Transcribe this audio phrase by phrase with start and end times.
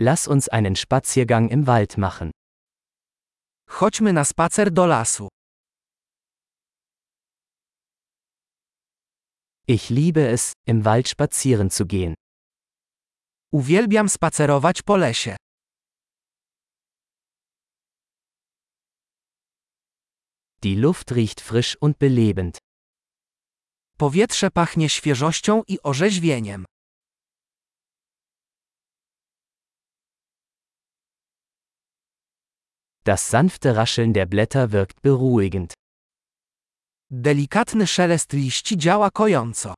[0.00, 2.30] Lass uns einen Spaziergang im Wald machen.
[3.68, 5.28] Chodźmy na spacer do lasu.
[9.66, 12.14] Ich liebe es, im Wald spazieren zu gehen.
[13.52, 15.36] Uwielbiam spacerować po lesie.
[20.62, 22.58] Die Luft riecht frisch und belebend.
[23.98, 26.64] Powietrze pachnie świeżością i orzeźwieniem.
[33.08, 35.72] Das sanfte Rascheln der Blätter wirkt beruhigend.
[37.10, 39.74] Delikatny szelest liści działa kojąco.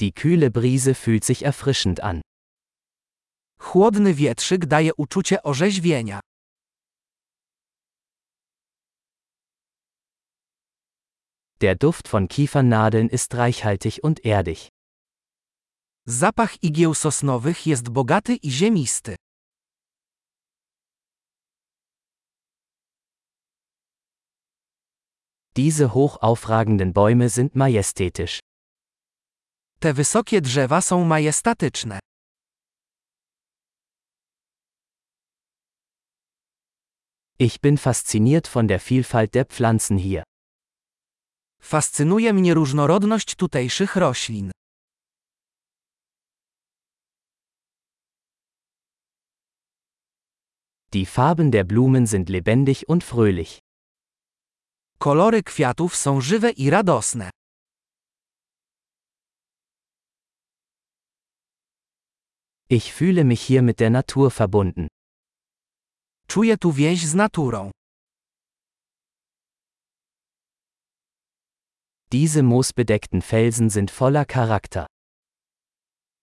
[0.00, 2.20] Die kühle Brise fühlt sich erfrischend an.
[3.58, 6.20] Chłodny wietrzyk daje uczucie orzeźwienia.
[11.60, 14.68] Der Duft von Kiefernadeln ist reichhaltig und erdig.
[16.06, 19.16] Zapach igieł sosnowych jest bogaty i ziemisty.
[25.56, 28.40] Diese hoch aufragenden Bäume sind majestätisch.
[29.80, 31.98] Te wysokie drzewa są majestatyczne.
[37.38, 40.22] Ich bin fasziniert von der Vielfalt der Pflanzen hier.
[41.60, 44.50] Fascynuje mnie różnorodność tutejszych roślin.
[50.94, 53.60] Die Farben der Blumen sind lebendig und fröhlich.
[54.98, 57.30] Kolory kwiatów są żywe i radosne.
[62.68, 64.88] Ich fühle mich hier mit der Natur verbunden.
[66.26, 67.70] Czuję tu więź z naturą.
[72.10, 74.86] Diese moosbedeckten Felsen sind voller Charakter.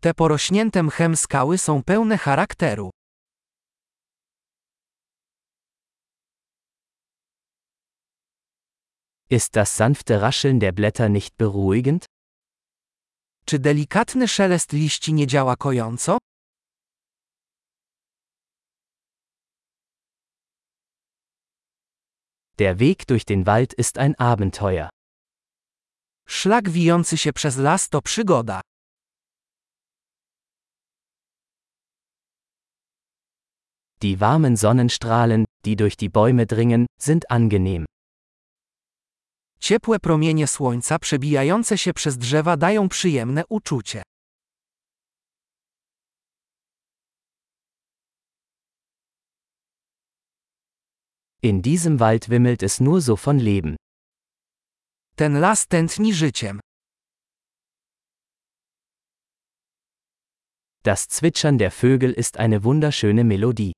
[0.00, 2.90] Te porośnięte mchem skały są pełne charakteru.
[9.28, 12.06] Ist das sanfte Rascheln der Blätter nicht beruhigend?
[13.46, 16.18] Czy delikatny szelest liści nie działa kojąco?
[22.58, 24.88] Der Weg durch den Wald ist ein Abenteuer.
[26.28, 28.60] Szlak wijący się przez las to przygoda.
[34.02, 37.86] Die warmen Sonnenstrahlen, die durch die Bäume dringen, sind angenehm.
[39.66, 44.02] Ciepłe promienie słońca przebijające się przez drzewa dają przyjemne uczucie.
[51.42, 53.76] In diesem Wald wimmelt es nur so von Leben.
[55.16, 56.60] Ten las tętni życiem.
[60.84, 63.72] Das Zwitschern der Vögel ist eine wunderschöne Melodie.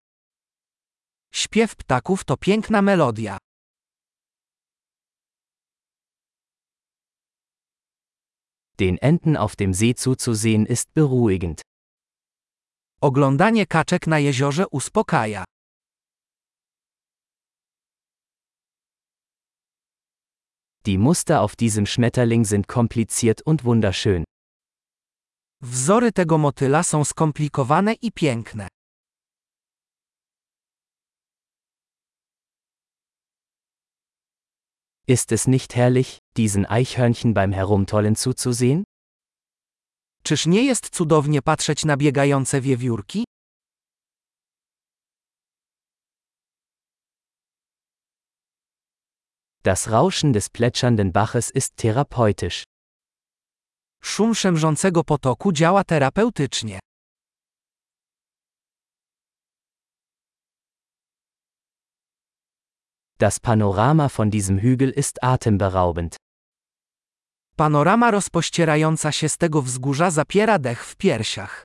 [1.33, 3.39] Śpiew ptaków to piękna melodia.
[8.81, 11.63] Den Enten auf dem See zuzusehen ist beruhigend.
[13.01, 15.45] Oglądanie kaczek na jeziorze uspokaja.
[20.87, 24.25] Die Muster auf diesem Schmetterling sind kompliziert und wunderschön.
[25.61, 28.69] Wzory tego motyla są skomplikowane i piękne.
[35.11, 38.85] Ist es nicht herrlich, diesen Eichhörnchen beim Herumtollen zuzusehen?
[40.23, 43.25] Czyż nie jest cudownie patrzeć na biegające wiewiórki?
[49.63, 52.65] Das Rauschen des plätschernden Baches ist therapeutisch.
[54.03, 56.79] Szum szemrzącego potoku działa terapeutycznie.
[63.21, 66.17] Das Panorama von diesem Hügel ist atemberaubend.
[67.57, 71.65] Panorama rozpościerająca się z tego wzgórza zapiera dech w piersiach.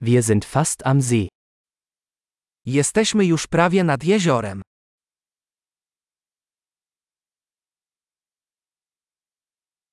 [0.00, 1.28] Wir sind fast am See.
[2.66, 4.62] Jesteśmy już prawie nad jeziorem.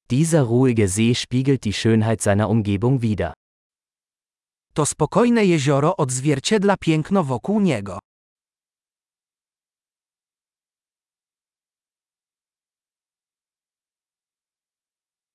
[0.09, 3.33] Dieser ruhige See spiegelt die Schönheit seiner Umgebung wider.
[4.73, 7.99] To spokojne jezioro odzwierciedla piękno wokół niego.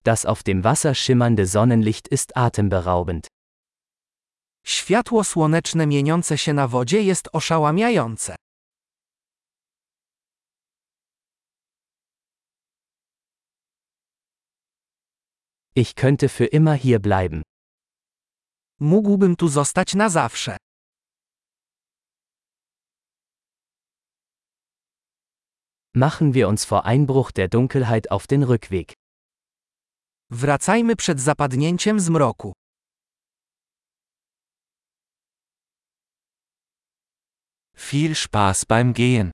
[0.05, 3.27] Das auf dem Wasser schimmernde Sonnenlicht ist atemberaubend.
[4.65, 8.37] Światło słoneczne mieniące się na wodzie jest oszałamiające.
[15.75, 17.43] Ich könnte für immer hier bleiben.
[18.81, 20.57] Mógłbym tu zostać na zawsze.
[25.95, 28.93] Machen wir uns vor Einbruch der Dunkelheit auf den Rückweg.
[30.31, 32.53] Wracajmy przed zapadnięciem zmroku.
[37.77, 39.31] Viel Spaß beim Gehen.